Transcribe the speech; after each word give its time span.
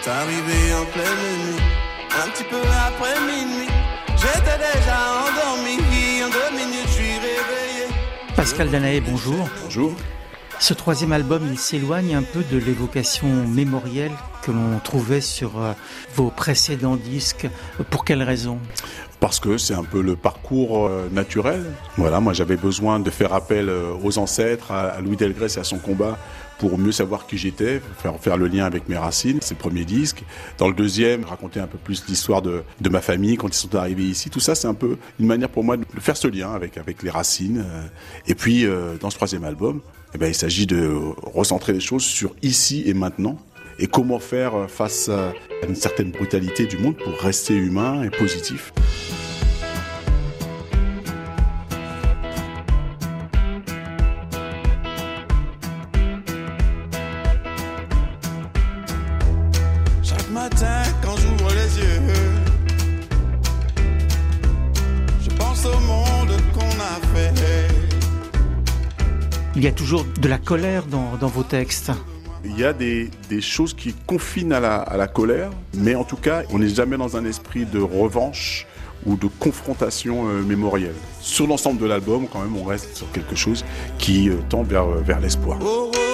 C'est 0.00 0.10
arrivé 0.10 0.74
en 0.74 0.84
pleine 0.86 1.04
nuit, 1.04 1.62
un 2.10 2.28
petit 2.30 2.44
peu 2.44 2.56
après 2.56 3.20
minuit. 3.20 3.68
J'étais 4.16 4.58
déjà 4.58 4.98
endormi, 5.20 6.22
en 6.24 6.28
deux 6.28 6.56
minutes 6.56 6.86
je 6.86 6.92
suis 6.92 7.12
réveillé. 7.12 7.86
Pascal 8.34 8.70
Danaé, 8.70 9.00
bonjour. 9.00 9.48
Bonjour. 9.62 9.94
Ce 10.58 10.74
troisième 10.74 11.12
album, 11.12 11.46
il 11.50 11.58
s'éloigne 11.58 12.14
un 12.14 12.22
peu 12.22 12.42
de 12.42 12.58
l'évocation 12.58 13.28
mémorielle 13.46 14.12
que 14.42 14.50
l'on 14.50 14.78
trouvait 14.80 15.20
sur 15.20 15.60
euh, 15.60 15.72
vos 16.14 16.30
précédents 16.30 16.96
disques. 16.96 17.48
Pour 17.90 18.04
quelle 18.04 18.22
raison? 18.22 18.58
Parce 19.22 19.38
que 19.38 19.56
c'est 19.56 19.74
un 19.74 19.84
peu 19.84 20.02
le 20.02 20.16
parcours 20.16 20.88
euh, 20.88 21.08
naturel. 21.12 21.64
Voilà, 21.96 22.18
moi 22.18 22.32
j'avais 22.32 22.56
besoin 22.56 22.98
de 22.98 23.08
faire 23.08 23.32
appel 23.34 23.68
euh, 23.68 23.92
aux 24.02 24.18
ancêtres, 24.18 24.72
à 24.72 25.00
Louis 25.00 25.14
Delgrès 25.14 25.46
et 25.54 25.60
à 25.60 25.64
son 25.64 25.78
combat 25.78 26.18
pour 26.58 26.76
mieux 26.76 26.90
savoir 26.90 27.28
qui 27.28 27.38
j'étais, 27.38 27.80
faire, 28.20 28.36
le 28.36 28.48
lien 28.48 28.64
avec 28.64 28.88
mes 28.88 28.96
racines. 28.96 29.38
C'est 29.40 29.54
le 29.54 29.60
premier 29.60 29.84
disque. 29.84 30.24
Dans 30.58 30.66
le 30.66 30.74
deuxième, 30.74 31.24
raconter 31.24 31.60
un 31.60 31.68
peu 31.68 31.78
plus 31.78 32.04
l'histoire 32.08 32.42
de, 32.42 32.64
de 32.80 32.88
ma 32.88 33.00
famille 33.00 33.36
quand 33.36 33.46
ils 33.46 33.54
sont 33.54 33.72
arrivés 33.76 34.02
ici. 34.02 34.28
Tout 34.28 34.40
ça, 34.40 34.56
c'est 34.56 34.66
un 34.66 34.74
peu 34.74 34.96
une 35.20 35.26
manière 35.26 35.50
pour 35.50 35.62
moi 35.62 35.76
de 35.76 35.84
faire 36.00 36.16
ce 36.16 36.26
lien 36.26 36.52
avec, 36.52 36.76
avec 36.76 37.04
les 37.04 37.10
racines. 37.10 37.64
Et 38.26 38.34
puis, 38.34 38.66
dans 39.00 39.10
ce 39.10 39.16
troisième 39.16 39.44
album, 39.44 39.80
eh 40.14 40.18
ben, 40.18 40.26
il 40.26 40.34
s'agit 40.34 40.66
de 40.66 40.92
recentrer 41.22 41.72
les 41.72 41.80
choses 41.80 42.04
sur 42.04 42.34
ici 42.42 42.82
et 42.86 42.94
maintenant 42.94 43.38
et 43.78 43.86
comment 43.86 44.18
faire 44.18 44.68
face 44.68 45.08
à 45.08 45.32
une 45.66 45.74
certaine 45.74 46.10
brutalité 46.10 46.66
du 46.66 46.78
monde 46.78 46.96
pour 46.96 47.14
rester 47.20 47.54
humain 47.54 48.02
et 48.02 48.10
positif. 48.10 48.72
Quand 61.02 61.16
j'ouvre 61.16 61.50
les 61.54 61.78
yeux, 61.78 62.02
je 65.22 65.30
pense 65.36 65.64
au 65.66 65.80
monde 65.80 66.32
qu'on 66.54 66.60
a 66.60 67.00
fait. 67.14 67.32
Il 69.54 69.62
y 69.62 69.66
a 69.66 69.72
toujours 69.72 70.04
de 70.20 70.28
la 70.28 70.38
colère 70.38 70.86
dans, 70.86 71.16
dans 71.20 71.28
vos 71.28 71.42
textes. 71.42 71.92
Il 72.44 72.58
y 72.58 72.64
a 72.64 72.72
des, 72.72 73.10
des 73.28 73.40
choses 73.40 73.74
qui 73.74 73.94
confinent 74.06 74.52
à 74.52 74.60
la, 74.60 74.76
à 74.76 74.96
la 74.96 75.06
colère, 75.06 75.50
mais 75.74 75.94
en 75.94 76.04
tout 76.04 76.16
cas, 76.16 76.42
on 76.50 76.58
n'est 76.58 76.68
jamais 76.68 76.96
dans 76.96 77.16
un 77.16 77.24
esprit 77.24 77.64
de 77.66 77.78
revanche 77.80 78.66
ou 79.06 79.16
de 79.16 79.26
confrontation 79.26 80.28
euh, 80.28 80.42
mémorielle. 80.42 80.94
Sur 81.20 81.46
l'ensemble 81.46 81.80
de 81.80 81.86
l'album, 81.86 82.26
quand 82.32 82.40
même, 82.40 82.56
on 82.56 82.64
reste 82.64 82.96
sur 82.96 83.10
quelque 83.12 83.36
chose 83.36 83.64
qui 83.98 84.28
euh, 84.28 84.36
tend 84.48 84.62
vers, 84.62 84.86
vers 84.86 85.20
l'espoir. 85.20 85.58
Oh, 85.60 85.90
oh, 85.94 86.11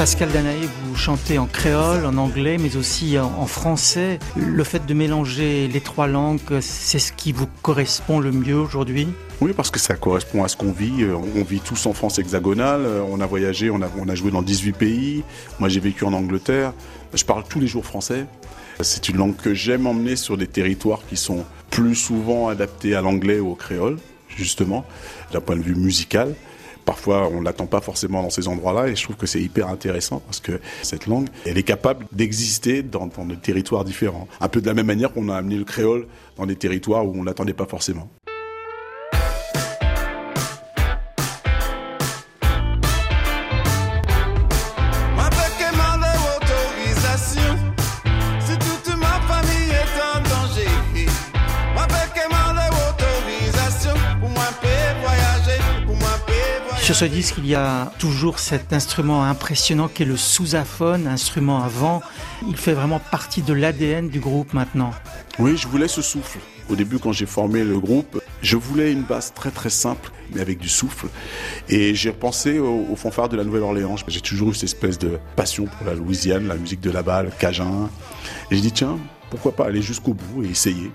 Pascal 0.00 0.30
Danaé, 0.30 0.56
vous 0.86 0.96
chantez 0.96 1.36
en 1.36 1.44
créole, 1.44 2.06
en 2.06 2.16
anglais, 2.16 2.56
mais 2.58 2.76
aussi 2.76 3.18
en, 3.18 3.44
français. 3.44 4.18
Le 4.34 4.64
fait 4.64 4.86
de 4.86 4.94
mélanger 4.94 5.68
les 5.68 5.82
trois 5.82 6.06
langues, 6.06 6.40
c'est 6.62 6.98
ce 6.98 7.12
qui 7.12 7.32
vous 7.32 7.46
correspond 7.60 8.18
le 8.18 8.32
mieux 8.32 8.56
aujourd'hui? 8.56 9.08
Oui, 9.42 9.52
parce 9.54 9.70
que 9.70 9.78
ça 9.78 9.96
correspond 9.96 10.42
à 10.42 10.48
ce 10.48 10.56
qu'on 10.56 10.72
vit. 10.72 11.02
Euh, 11.02 11.16
On 11.36 11.44
vit 11.44 11.60
tous 11.60 11.84
en 11.84 11.92
France 11.92 12.18
hexagonale, 12.18 12.80
euh, 12.86 13.02
on 13.10 13.20
a 13.20 13.26
voyagé, 13.26 13.68
on 13.68 13.82
a, 13.82 13.90
on 13.98 14.08
a 14.08 14.14
joué 14.14 14.30
dans 14.30 14.40
18 14.40 14.72
pays. 14.72 15.22
Moi, 15.58 15.68
j'ai 15.68 15.80
vécu 15.80 16.04
en 16.04 16.14
Angleterre. 16.14 16.72
Je 17.12 17.26
parle 17.26 17.44
tous 17.46 17.60
les 17.60 17.66
jours 17.66 17.84
français. 17.84 18.24
C'est 18.80 19.10
une 19.10 19.18
langue 19.18 19.36
que 19.36 19.52
j'aime 19.52 19.86
emmener 19.86 20.16
sur 20.16 20.38
des 20.38 20.46
territoires 20.46 21.02
qui 21.10 21.18
sont 21.18 21.44
plus 21.68 21.94
souvent 21.94 22.48
adaptés 22.48 22.94
à 22.94 23.02
l'anglais 23.02 23.38
ou 23.38 23.50
au 23.50 23.54
créole, 23.54 23.98
justement, 24.34 24.86
d'un 25.30 25.42
point 25.42 25.56
de 25.56 25.62
vue 25.62 25.74
musical. 25.74 26.34
Parfois, 26.84 27.28
on 27.32 27.40
l'attend 27.40 27.66
pas 27.66 27.80
forcément 27.80 28.22
dans 28.22 28.30
ces 28.30 28.48
endroits-là, 28.48 28.88
et 28.88 28.96
je 28.96 29.04
trouve 29.04 29.16
que 29.16 29.26
c'est 29.26 29.40
hyper 29.40 29.68
intéressant 29.68 30.20
parce 30.20 30.40
que 30.40 30.60
cette 30.82 31.06
langue, 31.06 31.28
elle 31.46 31.58
est 31.58 31.62
capable 31.62 32.06
d'exister 32.12 32.82
dans, 32.82 33.06
des 33.06 33.36
territoires 33.36 33.84
différents. 33.84 34.28
Un 34.40 34.48
peu 34.48 34.60
de 34.60 34.66
la 34.66 34.74
même 34.74 34.86
manière 34.86 35.12
qu'on 35.12 35.28
a 35.28 35.36
amené 35.36 35.56
le 35.56 35.64
créole 35.64 36.06
dans 36.36 36.46
des 36.46 36.56
territoires 36.56 37.06
où 37.06 37.12
on 37.16 37.22
l'attendait 37.22 37.52
pas 37.52 37.66
forcément. 37.66 38.08
Sur 56.90 56.96
ce 56.96 57.04
disque, 57.04 57.36
il 57.38 57.46
y 57.46 57.54
a 57.54 57.92
toujours 58.00 58.40
cet 58.40 58.72
instrument 58.72 59.22
impressionnant 59.22 59.86
qui 59.86 60.02
est 60.02 60.06
le 60.06 60.16
sousaphone, 60.16 61.06
instrument 61.06 61.62
à 61.62 61.68
vent. 61.68 62.02
Il 62.48 62.56
fait 62.56 62.72
vraiment 62.72 62.98
partie 62.98 63.42
de 63.42 63.52
l'ADN 63.52 64.08
du 64.08 64.18
groupe 64.18 64.54
maintenant. 64.54 64.90
Oui, 65.38 65.56
je 65.56 65.68
voulais 65.68 65.86
ce 65.86 66.02
souffle. 66.02 66.40
Au 66.68 66.74
début, 66.74 66.98
quand 66.98 67.12
j'ai 67.12 67.26
formé 67.26 67.62
le 67.62 67.78
groupe, 67.78 68.20
je 68.42 68.56
voulais 68.56 68.90
une 68.90 69.02
basse 69.02 69.32
très 69.32 69.52
très 69.52 69.70
simple, 69.70 70.10
mais 70.34 70.40
avec 70.40 70.58
du 70.58 70.68
souffle. 70.68 71.06
Et 71.68 71.94
j'ai 71.94 72.10
repensé 72.10 72.58
au, 72.58 72.86
au 72.90 72.96
fanfare 72.96 73.28
de 73.28 73.36
la 73.36 73.44
Nouvelle-Orléans. 73.44 73.94
J'ai 74.08 74.20
toujours 74.20 74.50
eu 74.50 74.54
cette 74.54 74.64
espèce 74.64 74.98
de 74.98 75.20
passion 75.36 75.66
pour 75.66 75.86
la 75.86 75.94
Louisiane, 75.94 76.48
la 76.48 76.56
musique 76.56 76.80
de 76.80 76.90
là-bas, 76.90 77.22
le 77.22 77.30
cajun. 77.30 77.88
Et 78.50 78.56
j'ai 78.56 78.62
dit, 78.62 78.72
tiens, 78.72 78.98
pourquoi 79.30 79.54
pas 79.54 79.66
aller 79.66 79.80
jusqu'au 79.80 80.12
bout 80.12 80.42
et 80.42 80.48
essayer. 80.48 80.90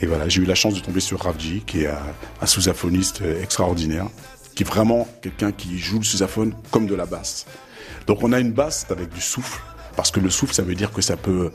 Et 0.00 0.06
voilà, 0.06 0.28
j'ai 0.28 0.42
eu 0.42 0.44
la 0.44 0.56
chance 0.56 0.74
de 0.74 0.80
tomber 0.80 0.98
sur 0.98 1.20
Ravji, 1.20 1.62
qui 1.64 1.82
est 1.82 1.86
un, 1.86 2.02
un 2.42 2.46
sousaphoniste 2.46 3.22
extraordinaire, 3.40 4.08
qui 4.54 4.62
est 4.62 4.66
vraiment 4.66 5.08
quelqu'un 5.22 5.52
qui 5.52 5.78
joue 5.78 5.98
le 5.98 6.04
sousaphone 6.04 6.54
comme 6.70 6.86
de 6.86 6.94
la 6.94 7.06
basse. 7.06 7.46
Donc 8.06 8.22
on 8.22 8.32
a 8.32 8.40
une 8.40 8.52
basse 8.52 8.86
avec 8.90 9.12
du 9.12 9.20
souffle, 9.20 9.60
parce 9.96 10.10
que 10.10 10.20
le 10.20 10.30
souffle, 10.30 10.54
ça 10.54 10.62
veut 10.62 10.74
dire 10.74 10.92
que 10.92 11.02
ça 11.02 11.16
peut 11.16 11.50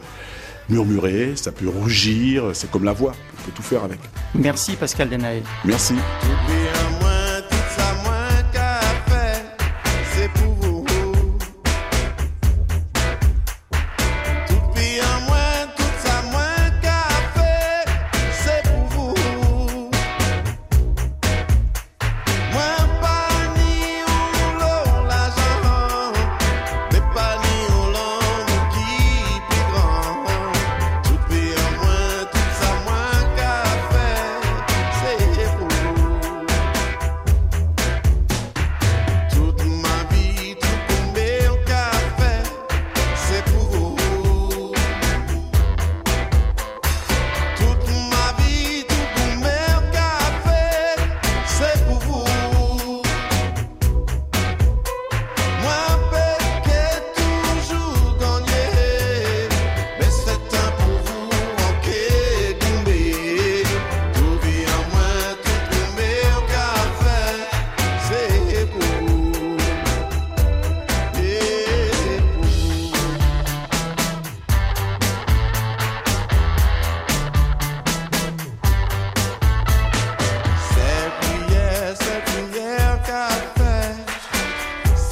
murmurer, 0.70 1.34
ça 1.36 1.52
peut 1.52 1.70
rugir, 1.70 2.52
c'est 2.54 2.70
comme 2.70 2.84
la 2.84 2.94
voix, 2.94 3.14
on 3.40 3.46
peut 3.46 3.52
tout 3.56 3.64
faire 3.64 3.84
avec. 3.84 4.00
Merci 4.34 4.76
Pascal 4.76 5.10
Danaé. 5.10 5.44
Merci. 5.66 5.96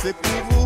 The 0.07 0.13
people. 0.13 0.56